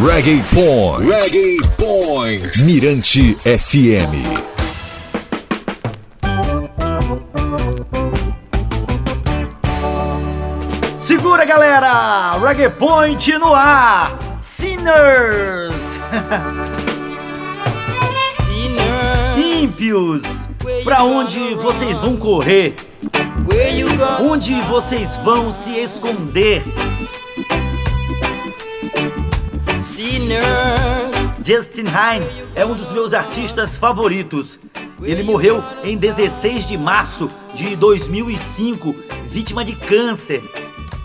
Reggae 0.00 0.42
Point. 0.50 1.06
Reggae 1.06 1.58
Point. 1.76 2.64
Mirante 2.64 3.34
FM. 3.44 4.16
Segura 10.96 11.44
galera! 11.44 12.38
Reggae 12.40 12.70
Point 12.70 13.38
no 13.38 13.54
ar! 13.54 14.18
Sinners! 14.40 15.98
Sinners. 18.46 19.38
Ímpios! 19.38 20.22
Pra 20.84 21.04
onde 21.04 21.54
vocês 21.56 22.00
vão 22.00 22.16
correr? 22.16 22.76
Onde 24.20 24.58
vocês 24.62 25.16
vão 25.16 25.52
se 25.52 25.78
esconder? 25.78 26.62
Justin 31.44 31.84
Hines 31.86 32.42
é 32.56 32.66
um 32.66 32.74
dos 32.74 32.90
meus 32.90 33.14
artistas 33.14 33.76
favoritos. 33.76 34.58
Ele 35.00 35.22
morreu 35.22 35.62
em 35.84 35.96
16 35.96 36.66
de 36.66 36.76
março 36.76 37.28
de 37.54 37.76
2005, 37.76 38.96
vítima 39.26 39.64
de 39.64 39.76
câncer. 39.76 40.42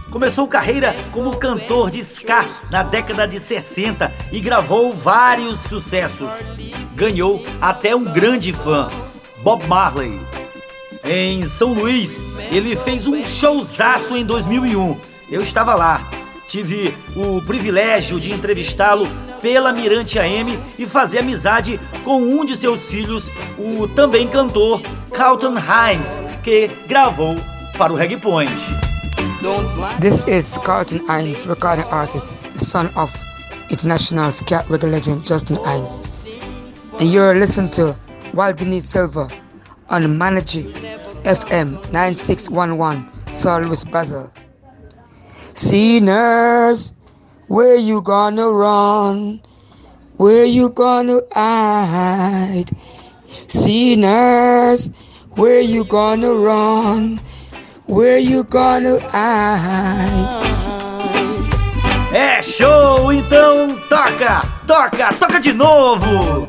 Começou 0.10 0.48
carreira 0.48 0.96
como 1.12 1.38
cantor 1.38 1.92
de 1.92 2.00
ska 2.00 2.44
na 2.72 2.82
década 2.82 3.28
de 3.28 3.40
60 3.40 4.12
e 4.32 4.40
gravou 4.40 4.92
vários 4.92 5.60
sucessos. 5.62 6.32
Ganhou 6.96 7.44
até 7.62 7.96
um 7.96 8.04
grande 8.04 8.52
fã, 8.52 8.88
Bob 9.44 9.64
Marley. 9.68 10.20
Em 11.06 11.48
São 11.48 11.74
Luís, 11.74 12.20
ele 12.52 12.76
fez 12.76 13.06
um 13.06 13.24
showzaço 13.24 14.18
em 14.18 14.26
2001. 14.26 14.98
Eu 15.30 15.44
estava 15.44 15.76
lá. 15.76 16.02
Tive 16.48 16.96
o 17.14 17.42
privilégio 17.42 18.22
de 18.22 18.32
entrevistá-lo 18.32 19.06
pela 19.42 19.74
Mirante 19.74 20.18
AM 20.18 20.58
e 20.80 20.86
fazer 20.86 21.20
amizade 21.20 21.78
com 22.06 22.22
um 22.22 22.46
de 22.46 22.56
seus 22.56 22.90
filhos, 22.90 23.26
o 23.58 23.86
também 23.90 24.28
cantor 24.30 24.82
Carlton 25.12 25.56
Hines, 25.56 26.22
que 26.44 26.70
gravou 26.88 27.36
para 27.78 27.92
o 27.92 27.96
Reggae 27.98 28.16
Point. 28.16 28.52
This 30.00 30.26
is 30.28 30.58
Carlton 30.60 31.02
Hines, 31.10 31.46
recording 31.46 31.86
artist, 31.92 32.48
son 32.58 32.90
of 32.96 33.14
international 33.70 34.32
ska 34.32 34.64
reggae 34.70 34.88
legend 34.88 35.28
Justin 35.28 35.58
Hines. 35.66 36.02
And 37.00 37.12
you're 37.12 37.38
listening 37.38 37.72
to 37.72 37.94
Waldini 38.34 38.82
Silva 38.82 39.28
on 39.90 40.18
Manager 40.18 40.64
FM 41.24 41.78
9611, 41.92 43.06
Saul 43.32 43.64
Louis 43.64 43.84
Brazil. 43.84 44.32
Sinners, 45.58 46.94
where 47.48 47.76
you 47.76 48.04
gonna 48.04 48.48
run? 48.48 49.42
Where 50.18 50.46
you 50.46 50.70
gonna 50.70 51.22
hide? 51.34 52.70
Sinners, 53.48 54.92
where 55.32 55.60
you 55.60 55.84
gonna 55.86 56.32
run? 56.32 57.20
Where 57.88 58.20
you 58.20 58.44
gonna 58.44 59.00
hide? 59.00 60.46
É 62.14 62.40
show, 62.44 63.12
então 63.12 63.68
toca, 63.90 64.44
toca, 64.68 65.14
toca 65.14 65.40
de 65.40 65.54
novo! 65.54 66.48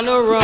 on 0.00 0.06
the 0.06 0.22
run. 0.22 0.39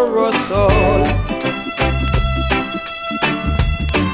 For 0.00 0.18
us 0.24 0.50
all. 0.50 1.04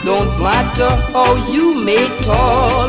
Don't 0.05 0.33
matter 0.43 0.91
how 1.15 1.31
you 1.53 1.67
may 1.89 2.05
tall. 2.27 2.89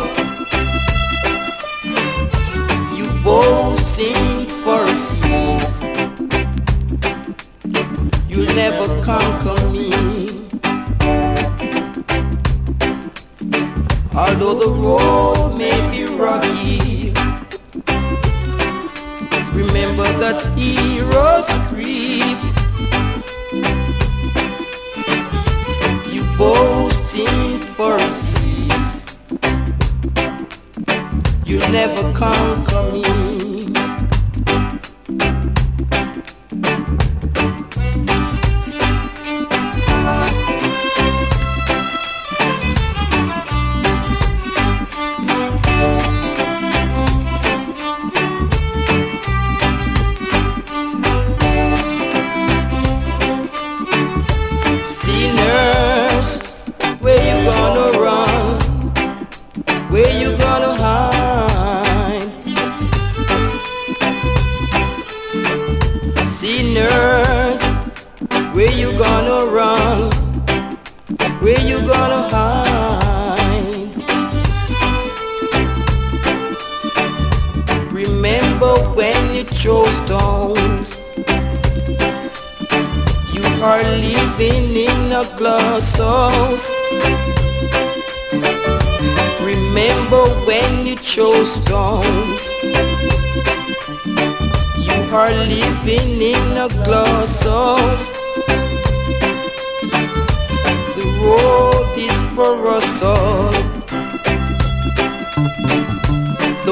You 2.97 3.05
both 3.23 3.79
sing 3.95 4.47
for 4.63 4.87
season 5.17 6.07
you'll 8.29 8.55
never 8.63 8.87
conquer 9.03 9.59
me. 9.75 9.89
Although 14.21 14.55
the 14.63 14.71
road 14.85 15.57
may 15.63 15.77
be 15.91 16.03
rocky, 16.23 17.13
remember 19.53 20.09
that 20.23 20.39
heroes 20.55 21.47
boasting 26.37 27.59
verses. 27.75 29.15
You 31.45 31.59
never 31.71 32.13
conquer 32.13 32.91
me. 32.91 33.26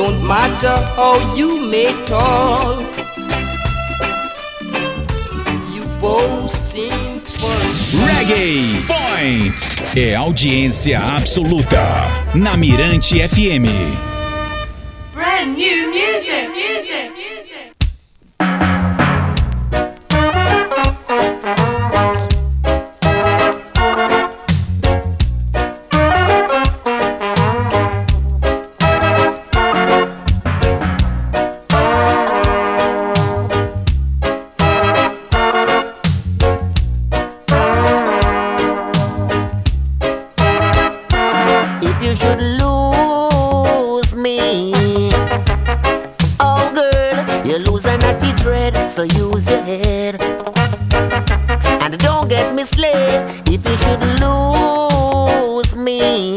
Boasting 0.05 0.79
for 0.81 1.07
a 1.07 1.23
seas, 1.25 1.37
you'll 1.37 1.69
never 1.69 2.05
conquer 2.07 3.05
me. 9.93 10.15
audiência 10.15 10.99
absoluta 10.99 11.83
na 12.33 12.57
Mirante 12.57 13.19
FM. 13.27 13.65
Brand 15.13 15.55
new 15.55 15.74
if 53.55 53.65
you 53.69 53.77
should 53.77 54.01
lose 54.19 55.75
me. 55.77 56.35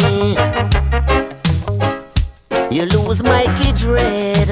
You 2.70 2.84
lose 2.94 3.20
Mikey 3.24 3.72
Dread. 3.72 4.48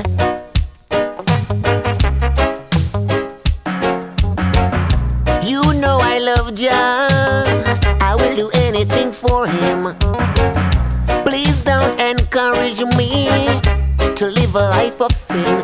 You 5.46 5.62
know 5.80 5.98
I 6.02 6.18
love 6.18 6.54
John. 6.56 7.46
I 8.02 8.16
will 8.18 8.34
do 8.34 8.50
anything 8.66 9.12
for 9.12 9.46
him. 9.46 9.94
Please 11.24 11.62
don't 11.62 12.00
encourage 12.00 12.82
me 12.98 13.28
to 14.16 14.26
live 14.26 14.56
a 14.56 14.66
life 14.78 15.00
of 15.00 15.14
sin 15.14 15.55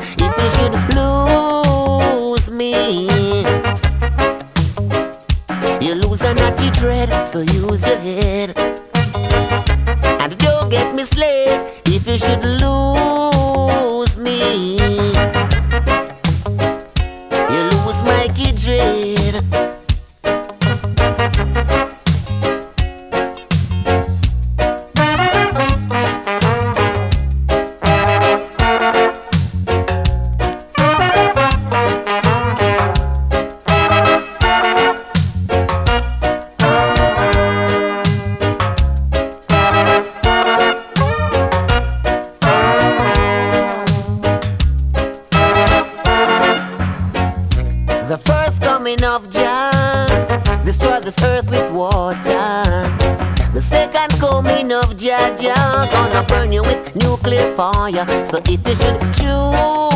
fire. 57.91 58.25
So 58.27 58.41
if 58.47 58.67
you 58.67 58.75
should 58.77 59.15
choose 59.15 59.92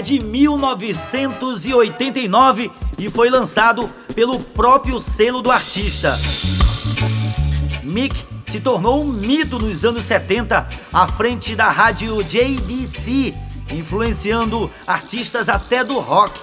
é 0.00 0.02
de 0.02 0.18
1989 0.18 2.72
e 2.98 3.10
foi 3.10 3.28
lançado 3.28 3.86
pelo 4.14 4.40
próprio 4.40 4.98
selo 4.98 5.42
do 5.42 5.50
artista. 5.50 6.18
Mick 7.82 8.16
se 8.50 8.58
tornou 8.60 9.02
um 9.02 9.12
mito 9.12 9.58
nos 9.58 9.84
anos 9.84 10.06
70 10.06 10.66
à 10.90 11.06
frente 11.06 11.54
da 11.54 11.68
rádio 11.68 12.24
JBC, 12.24 13.34
influenciando 13.72 14.70
artistas 14.86 15.50
até 15.50 15.84
do 15.84 15.98
rock. 15.98 16.40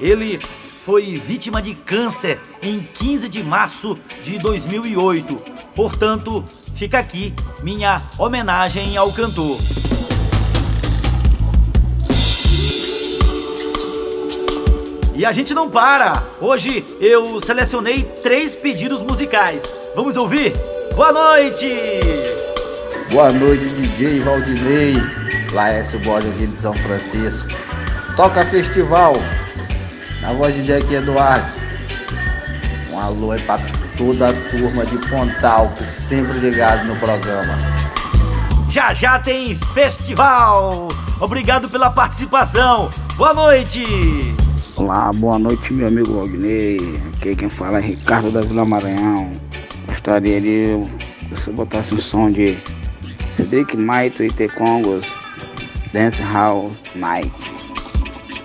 Ele 0.00 0.40
foi 0.84 1.14
vítima 1.14 1.62
de 1.62 1.74
câncer 1.74 2.40
em 2.60 2.80
15 2.80 3.28
de 3.28 3.40
março 3.40 3.96
de 4.20 4.36
2008. 4.40 5.36
Portanto, 5.76 6.44
fica 6.74 6.98
aqui 6.98 7.32
minha 7.62 8.02
homenagem 8.18 8.96
ao 8.96 9.12
cantor. 9.12 9.60
E 15.16 15.24
a 15.24 15.32
gente 15.32 15.54
não 15.54 15.70
para! 15.70 16.24
Hoje 16.42 16.84
eu 17.00 17.40
selecionei 17.40 18.02
três 18.22 18.54
pedidos 18.54 19.00
musicais. 19.00 19.62
Vamos 19.94 20.14
ouvir? 20.14 20.52
Boa 20.94 21.10
noite! 21.10 21.74
Boa 23.10 23.32
noite, 23.32 23.64
DJ 23.66 24.20
Valdinei, 24.20 24.94
Laércio 25.52 25.98
Borges 26.00 26.34
aqui 26.34 26.46
de 26.46 26.60
São 26.60 26.74
Francisco. 26.74 27.48
Toca 28.14 28.44
festival, 28.44 29.14
na 30.20 30.34
voz 30.34 30.54
de 30.54 30.62
Jack 30.64 30.92
Eduardo. 30.92 31.50
Um 32.92 32.98
alô 32.98 33.30
aí 33.30 33.40
pra 33.40 33.58
toda 33.96 34.28
a 34.28 34.32
turma 34.50 34.84
de 34.84 34.98
Pontal, 35.08 35.72
que 35.78 35.84
sempre 35.84 36.38
ligado 36.40 36.86
no 36.88 36.96
programa. 36.96 37.56
Já 38.68 38.92
já 38.92 39.18
tem 39.18 39.58
festival! 39.72 40.88
Obrigado 41.18 41.70
pela 41.70 41.88
participação! 41.88 42.90
Boa 43.16 43.32
noite! 43.32 44.45
Olá, 44.76 45.10
boa 45.14 45.38
noite, 45.38 45.72
meu 45.72 45.88
amigo 45.88 46.20
Wagner. 46.20 46.76
Aqui 47.16 47.34
quem 47.34 47.48
fala 47.48 47.78
é 47.78 47.80
Ricardo 47.80 48.30
da 48.30 48.42
Vila 48.42 48.62
Maranhão. 48.66 49.32
Gostaria 49.88 50.38
de 50.38 50.78
você 51.30 51.50
botasse 51.50 51.94
um 51.94 52.00
som 52.00 52.28
de 52.28 52.62
Cedric 53.32 53.74
Maito 53.74 54.22
e 54.22 54.28
T 54.28 54.46
Congos 54.50 55.06
Dance 55.94 56.22
House 56.22 56.72
Night. 56.94 57.32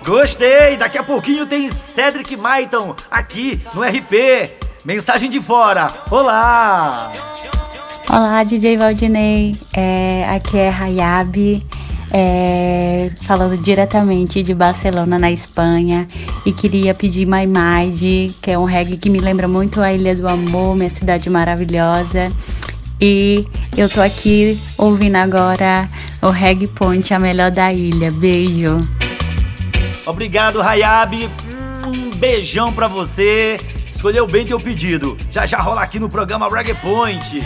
Gostei! 0.06 0.78
Daqui 0.78 0.96
a 0.96 1.02
pouquinho 1.02 1.44
tem 1.44 1.70
Cedric 1.70 2.34
Maiton 2.34 2.96
aqui 3.10 3.60
no 3.74 3.82
RP. 3.82 4.56
Mensagem 4.86 5.28
de 5.28 5.40
fora. 5.40 5.92
Olá! 6.10 7.12
Olá, 8.08 8.42
DJ 8.42 8.78
Valdinei. 8.78 9.52
É, 9.76 10.24
aqui 10.30 10.56
é 10.56 10.70
Hayab. 10.70 11.62
É, 12.12 13.10
falando 13.22 13.56
diretamente 13.56 14.42
de 14.42 14.54
Barcelona, 14.54 15.18
na 15.18 15.30
Espanha, 15.30 16.06
e 16.44 16.52
queria 16.52 16.92
pedir 16.92 17.26
My 17.26 17.46
Mind, 17.46 18.34
que 18.42 18.50
é 18.50 18.58
um 18.58 18.64
reggae 18.64 18.98
que 18.98 19.08
me 19.08 19.18
lembra 19.18 19.48
muito 19.48 19.80
a 19.80 19.92
Ilha 19.92 20.14
do 20.14 20.28
Amor, 20.28 20.76
minha 20.76 20.90
cidade 20.90 21.30
maravilhosa. 21.30 22.28
E 23.00 23.46
eu 23.76 23.88
tô 23.88 24.00
aqui 24.00 24.60
ouvindo 24.78 25.16
agora 25.16 25.88
o 26.20 26.28
Reggae 26.28 26.68
Point, 26.68 27.12
a 27.12 27.18
melhor 27.18 27.50
da 27.50 27.72
ilha. 27.72 28.12
Beijo. 28.12 28.78
Obrigado, 30.06 30.60
Hayab. 30.60 31.30
Um 31.86 32.10
beijão 32.10 32.72
pra 32.72 32.86
você. 32.86 33.56
Escolheu 33.90 34.26
bem 34.26 34.46
teu 34.46 34.60
pedido. 34.60 35.16
Já 35.30 35.46
já 35.46 35.58
rola 35.58 35.82
aqui 35.82 35.98
no 35.98 36.08
programa 36.08 36.48
Reggae 36.48 36.74
Point. 36.74 37.42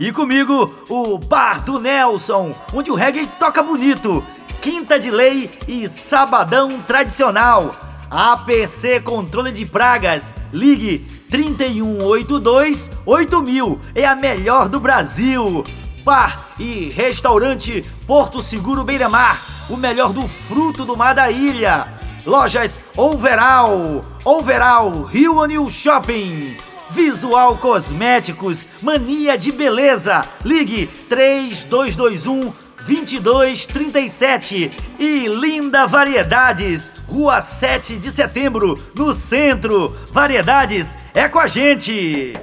E 0.00 0.10
comigo, 0.12 0.74
o 0.88 1.18
Bar 1.18 1.62
do 1.62 1.78
Nelson, 1.78 2.56
onde 2.72 2.90
o 2.90 2.94
reggae 2.94 3.28
toca 3.38 3.62
bonito. 3.62 4.24
Quinta 4.62 4.98
de 4.98 5.10
Lei 5.10 5.52
e 5.68 5.86
Sabadão 5.86 6.80
Tradicional. 6.80 7.76
APC 8.10 9.00
Controle 9.00 9.52
de 9.52 9.66
Pragas. 9.66 10.32
Ligue 10.54 11.00
3182 11.28 12.90
8000. 13.04 13.78
É 13.94 14.06
a 14.06 14.16
melhor 14.16 14.70
do 14.70 14.80
Brasil. 14.80 15.62
Bar 16.02 16.46
e 16.58 16.88
Restaurante 16.88 17.84
Porto 18.06 18.40
Seguro 18.40 18.82
Beira 18.82 19.06
Mar. 19.10 19.38
O 19.68 19.76
melhor 19.76 20.14
do 20.14 20.26
fruto 20.26 20.86
do 20.86 20.96
mar 20.96 21.14
da 21.14 21.30
ilha. 21.30 21.86
Lojas 22.24 22.80
Overall. 22.96 24.00
Overall 24.24 25.02
Rio 25.02 25.42
Anil 25.42 25.66
Shopping. 25.68 26.69
Visual 26.92 27.56
Cosméticos, 27.58 28.66
mania 28.82 29.36
de 29.36 29.52
beleza. 29.52 30.24
Ligue 30.44 30.86
3221 31.08 32.52
2237 32.86 34.72
e 34.98 35.28
Linda 35.28 35.86
Variedades, 35.86 36.90
Rua 37.06 37.40
7 37.40 37.96
de 37.96 38.10
Setembro, 38.10 38.78
no 38.96 39.12
centro. 39.12 39.96
Variedades 40.10 40.96
é 41.14 41.28
com 41.28 41.38
a 41.38 41.46
gente. 41.46 42.34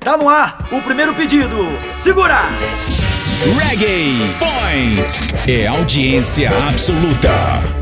Tá 0.00 0.16
no 0.16 0.28
ar 0.28 0.66
o 0.70 0.80
primeiro 0.80 1.14
pedido. 1.14 1.56
Segura! 1.98 2.42
Reggae 3.58 4.34
Point 4.38 5.50
é 5.50 5.66
audiência 5.66 6.50
absoluta 6.68 7.30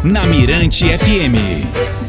na 0.02 0.24
Mirante 0.24 0.86
FM. 0.98 2.03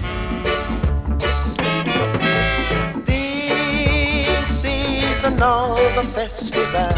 Another 5.97 6.09
festival. 6.09 6.89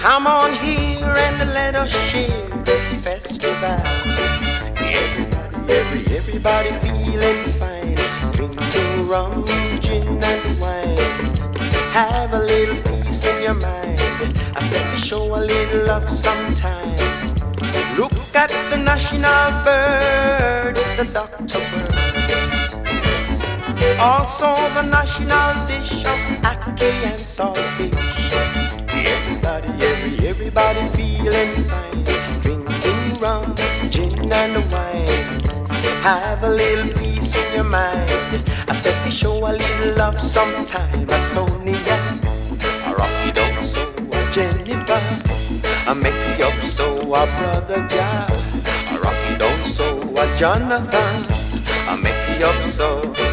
Come 0.00 0.26
on 0.26 0.52
here 0.54 1.06
and 1.06 1.54
let 1.54 1.74
us 1.74 1.92
share 2.10 2.48
this 2.64 3.04
festival. 3.04 3.80
Everybody, 4.76 5.72
every, 5.72 6.16
everybody 6.16 6.70
feeling 6.86 7.44
fine. 7.58 7.94
Drinking 8.32 9.08
rum, 9.08 9.44
gin 9.80 10.22
and 10.22 10.60
wine. 10.60 10.96
Have 11.92 12.34
a 12.34 12.40
little 12.40 12.76
peace 12.92 13.24
in 13.24 13.42
your 13.42 13.54
mind. 13.54 13.98
I 14.54 14.68
said 14.68 14.92
we 14.92 14.98
show 14.98 15.34
a 15.34 15.40
little 15.40 15.86
love 15.86 16.10
sometime. 16.10 16.96
Look 17.96 18.12
at 18.34 18.50
the 18.70 18.76
national 18.76 19.64
bird, 19.64 20.76
the 20.96 21.10
doctor 21.12 21.58
bird. 21.58 21.95
Also 23.98 24.52
the 24.74 24.82
national 24.82 25.66
dish 25.66 26.04
of 26.04 26.20
ackee 26.44 26.92
and 27.08 27.18
saltfish. 27.18 27.96
Everybody, 28.92 29.68
every, 29.68 30.28
everybody 30.28 30.80
feeling 30.94 31.64
fine. 31.64 32.04
Drinking 32.42 33.20
rum, 33.20 33.54
gin 33.88 34.12
and 34.30 34.70
wine. 34.70 35.06
Have 36.02 36.42
a 36.42 36.50
little 36.50 36.92
peace 36.98 37.34
in 37.36 37.54
your 37.54 37.64
mind. 37.64 38.10
I 38.68 38.74
said 38.74 39.02
we 39.02 39.10
show 39.10 39.38
a 39.38 39.52
little 39.52 39.96
love 39.96 40.20
sometime. 40.20 41.06
A 41.08 41.20
Sonia, 41.32 41.98
a 42.84 42.94
Rocky 42.98 43.32
Dog, 43.32 43.64
so 43.64 43.88
a 44.12 44.32
Jennifer. 44.34 45.00
A 45.88 45.94
Mickey 45.94 46.42
up, 46.42 46.52
so 46.52 46.96
a 47.00 47.24
brother 47.38 47.86
John. 47.88 48.30
A 48.92 48.98
Rocky 49.00 49.38
Dog, 49.38 49.58
so 49.66 49.98
a 50.00 50.38
Jonathan. 50.38 51.16
A 51.88 51.96
Mickey 51.96 52.44
up, 52.44 52.54
so. 52.72 53.25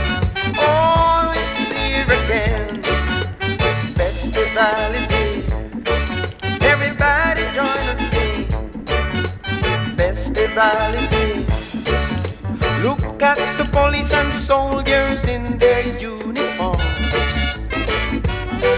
Look 12.84 13.24
at 13.24 13.38
the 13.58 13.70
police 13.72 14.14
and 14.14 14.34
soldiers 14.34 15.28
in 15.28 15.58
their 15.58 15.84
uniforms. 16.00 16.82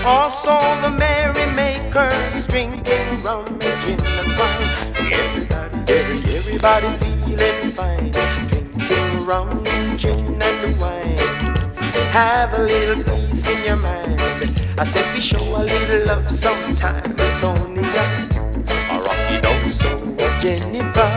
Also 0.05 0.57
the 0.81 0.95
merrymakers 0.99 2.45
drinking 2.47 3.23
rum 3.23 3.45
and 3.47 3.61
gin 3.61 3.99
and 4.05 4.37
wine. 4.37 4.93
Everybody, 5.11 5.93
every, 5.93 6.35
everybody 6.35 7.14
Have 12.15 12.53
a 12.53 12.63
little 12.63 13.03
peace 13.03 13.45
in 13.45 13.65
your 13.65 13.75
mind. 13.75 14.21
I 14.79 14.85
said 14.85 15.05
we 15.13 15.19
show 15.19 15.37
a 15.37 15.59
little 15.63 16.07
love 16.07 16.31
sometime. 16.31 17.13
A 17.13 17.27
Sonia, 17.41 18.05
a 18.89 19.01
Rocky 19.03 19.41
Dog, 19.41 19.69
so 19.69 19.89
a 19.99 20.41
Jennifer, 20.41 21.11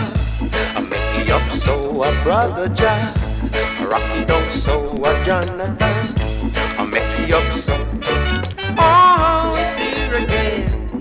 a 0.74 0.82
Mickey 0.82 1.30
up, 1.30 1.48
so 1.62 2.02
a 2.02 2.22
brother 2.24 2.68
John, 2.70 3.14
a 3.54 3.86
Rocky 3.86 4.24
Dog, 4.24 4.42
so 4.50 4.88
a 4.88 5.24
Jonathan, 5.24 5.98
a 6.80 6.84
Mickey 6.84 7.32
up, 7.32 7.44
so. 7.52 7.74
Oh, 8.76 9.54
it's 9.56 9.76
here 9.76 10.14
again. 10.16 11.00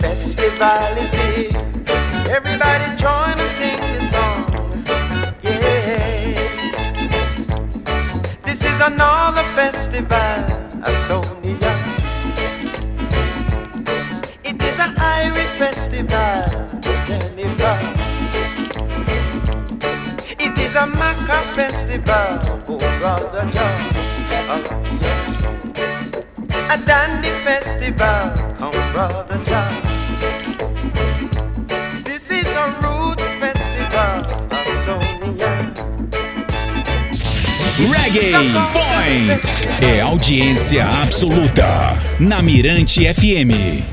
Festival 0.00 0.98
is 0.98 1.21
Is 8.82 8.92
another 8.92 9.44
festival, 9.54 10.18
a 10.82 10.90
Sonia. 11.06 11.72
It 14.42 14.60
is 14.60 14.78
an 14.80 14.98
Irish 14.98 15.54
festival, 15.62 16.42
Jennifer. 17.06 17.78
It 20.36 20.58
is 20.58 20.74
a 20.74 20.86
Maca 20.98 21.42
festival, 21.54 22.40
oh 22.66 22.98
brother 22.98 23.48
John. 23.52 23.78
Oh, 24.50 24.62
yes. 25.00 25.44
A 26.68 26.84
dandy 26.84 27.30
festival, 27.44 28.56
come 28.56 28.92
brother 28.92 29.44
John. 29.44 29.91
Reggae 37.78 38.32
Point 38.72 39.40
é 39.80 40.00
audiência 40.00 40.84
absoluta 40.84 41.96
na 42.20 42.42
Mirante 42.42 43.02
FM. 43.12 43.91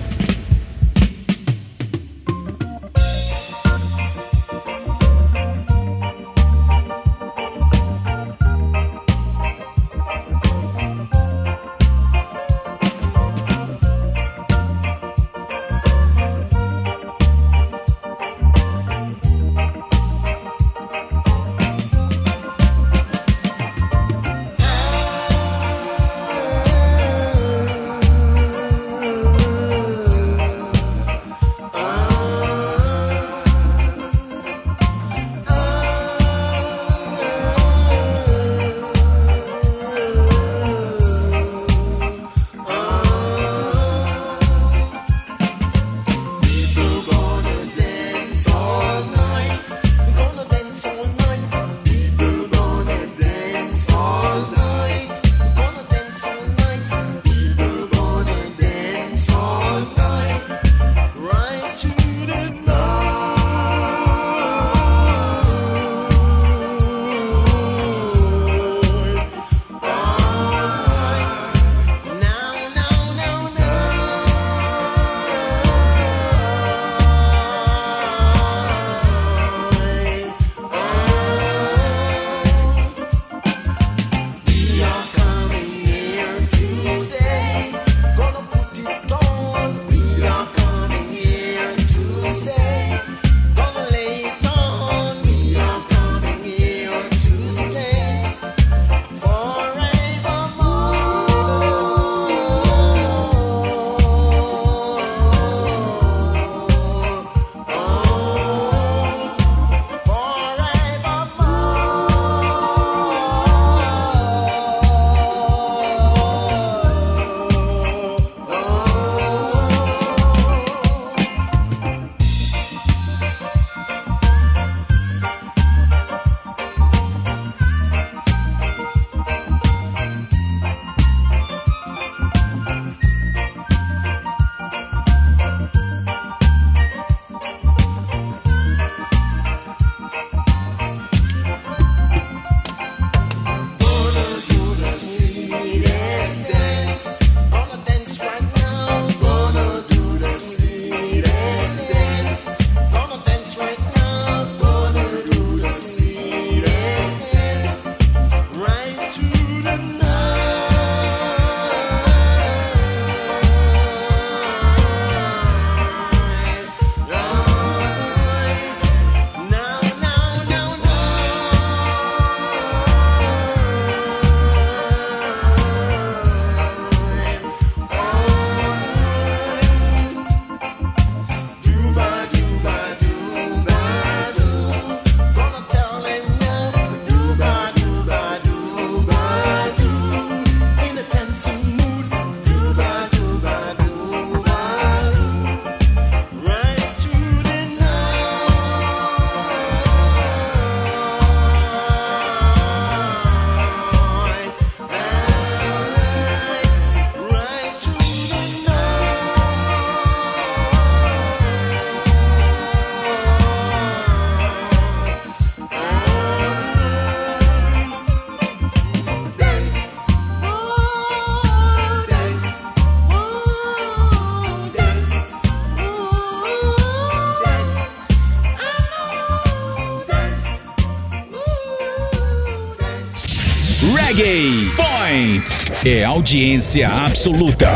É 235.86 236.04
audiência 236.04 236.90
absoluta 236.90 237.70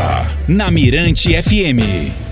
na 0.46 0.70
Mirante 0.70 1.30
FM. 1.42 2.23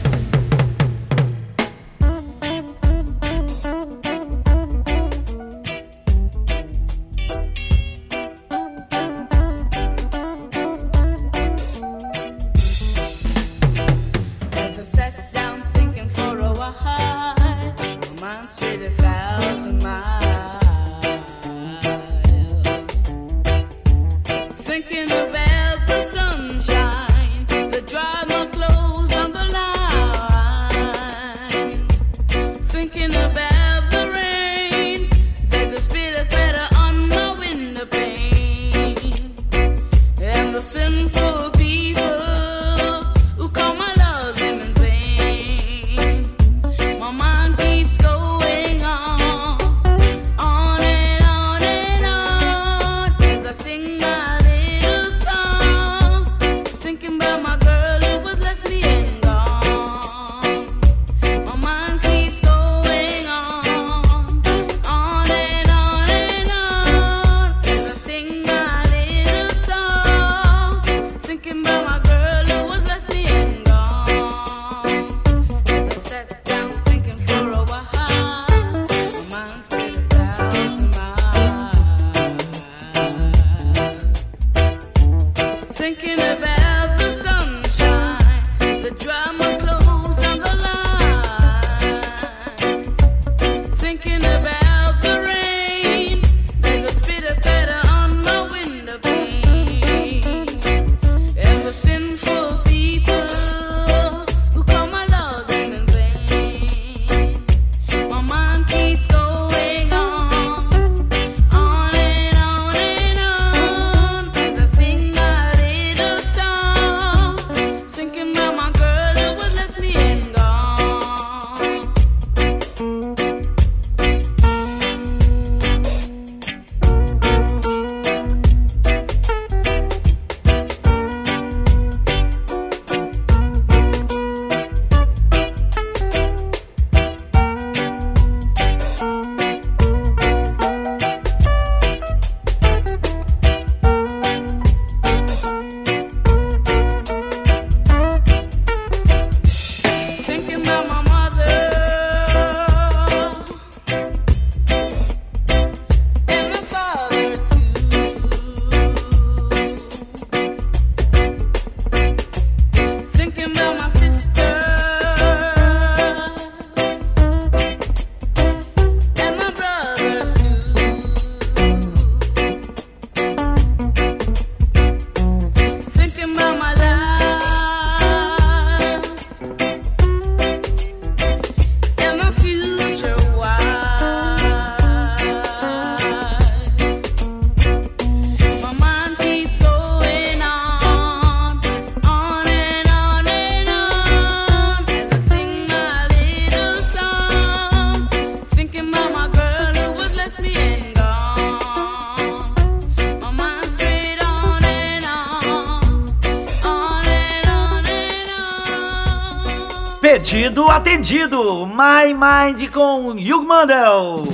Atendido! 210.83 211.65
My 211.65 212.13
Mind 212.13 212.69
com 212.73 213.11
Hugh 213.11 213.47
Mandel. 213.47 214.25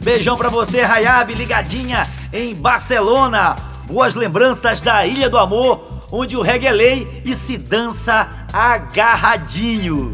Beijão 0.00 0.38
pra 0.38 0.48
você, 0.48 0.80
Hayab, 0.80 1.34
ligadinha 1.34 2.08
em 2.32 2.54
Barcelona. 2.54 3.56
Boas 3.84 4.14
lembranças 4.14 4.80
da 4.80 5.06
Ilha 5.06 5.28
do 5.28 5.36
Amor, 5.36 5.84
onde 6.10 6.34
o 6.34 6.40
reggae 6.40 6.66
é 6.66 6.72
lei 6.72 7.22
e 7.26 7.34
se 7.34 7.58
dança 7.58 8.26
agarradinho. 8.50 10.10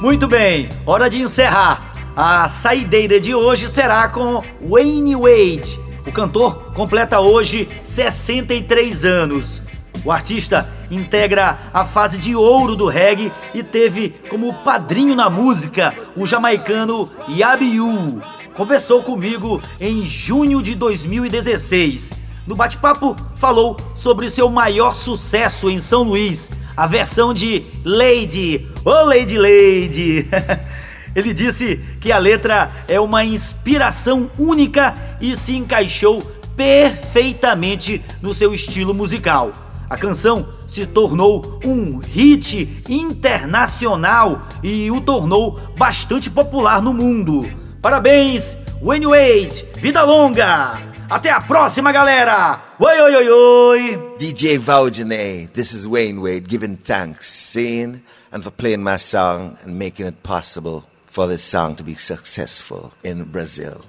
Muito 0.00 0.26
bem, 0.26 0.68
hora 0.84 1.08
de 1.08 1.22
encerrar. 1.22 1.92
A 2.16 2.48
saideira 2.48 3.20
de 3.20 3.32
hoje 3.32 3.68
será 3.68 4.08
com 4.08 4.42
Wayne 4.60 5.14
Wade. 5.14 5.80
O 6.04 6.10
cantor 6.10 6.74
completa 6.74 7.20
hoje 7.20 7.68
63 7.84 9.04
anos. 9.04 9.63
O 10.02 10.10
artista 10.10 10.68
integra 10.90 11.58
a 11.72 11.84
fase 11.84 12.18
de 12.18 12.34
ouro 12.34 12.74
do 12.76 12.88
reggae 12.88 13.32
e 13.54 13.62
teve 13.62 14.10
como 14.28 14.52
padrinho 14.52 15.14
na 15.14 15.30
música 15.30 15.94
o 16.16 16.26
jamaicano 16.26 17.10
Yabiu. 17.28 18.22
Conversou 18.54 19.02
comigo 19.02 19.60
em 19.80 20.04
junho 20.04 20.62
de 20.62 20.74
2016. 20.74 22.12
No 22.46 22.54
bate-papo, 22.54 23.16
falou 23.36 23.76
sobre 23.94 24.28
seu 24.28 24.50
maior 24.50 24.94
sucesso 24.94 25.70
em 25.70 25.78
São 25.78 26.02
Luís, 26.02 26.50
a 26.76 26.86
versão 26.86 27.32
de 27.32 27.64
Lady, 27.84 28.68
oh 28.84 29.04
Lady 29.04 29.38
Lady. 29.38 30.28
Ele 31.16 31.32
disse 31.32 31.76
que 32.00 32.12
a 32.12 32.18
letra 32.18 32.68
é 32.86 33.00
uma 33.00 33.24
inspiração 33.24 34.30
única 34.38 34.92
e 35.20 35.34
se 35.34 35.56
encaixou 35.56 36.22
perfeitamente 36.56 38.02
no 38.20 38.34
seu 38.34 38.52
estilo 38.52 38.92
musical. 38.92 39.52
A 39.94 39.96
canção 39.96 40.48
se 40.66 40.84
tornou 40.86 41.60
um 41.64 41.98
hit 41.98 42.82
internacional 42.88 44.44
e 44.60 44.90
o 44.90 45.00
tornou 45.00 45.52
bastante 45.78 46.28
popular 46.28 46.82
no 46.82 46.92
mundo. 46.92 47.42
Parabéns, 47.80 48.58
Wayne 48.82 49.06
Wade, 49.06 49.64
vida 49.76 50.02
longa! 50.02 50.76
Até 51.08 51.30
a 51.30 51.40
próxima, 51.40 51.92
galera! 51.92 52.60
Oi, 52.80 53.00
oi, 53.02 53.14
oi, 53.14 53.30
oi! 53.30 54.16
DJ 54.18 54.58
Valdinei, 54.58 55.46
this 55.52 55.72
is 55.72 55.86
Wayne 55.86 56.20
Wade 56.20 56.48
giving 56.48 56.74
thanks, 56.74 57.28
saying 57.28 58.02
and 58.32 58.42
for 58.42 58.50
playing 58.50 58.82
my 58.82 58.96
song 58.96 59.56
and 59.64 59.78
making 59.78 60.06
it 60.06 60.24
possible 60.24 60.82
for 61.06 61.28
this 61.28 61.44
song 61.44 61.76
to 61.76 61.84
be 61.84 61.94
successful 61.94 62.92
in 63.04 63.22
Brazil. 63.30 63.84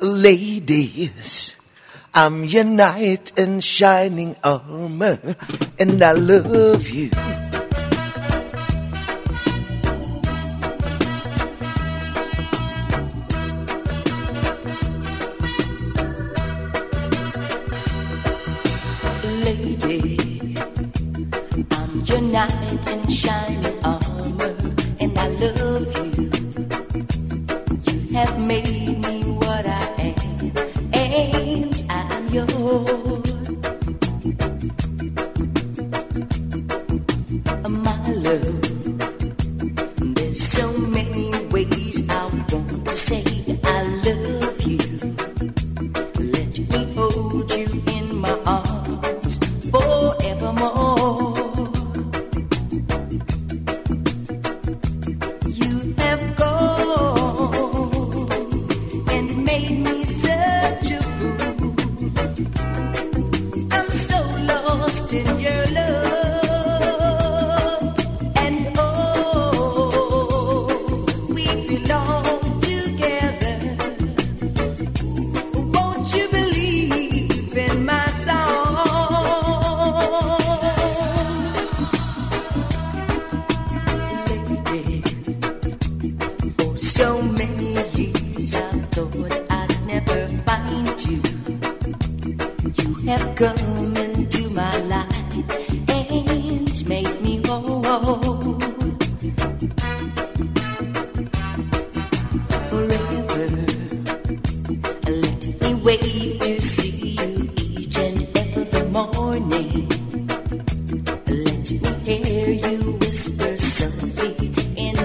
Ladies! 0.00 1.57
I'm 2.14 2.44
your 2.44 2.64
knight 2.64 3.32
in 3.38 3.60
shining 3.60 4.36
armor, 4.42 5.18
and 5.78 6.02
I 6.02 6.12
love 6.12 6.88
you. 6.88 7.10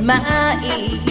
い 0.05 1.02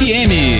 FM. 0.00 0.57